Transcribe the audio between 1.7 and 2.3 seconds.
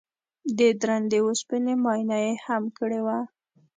معاینه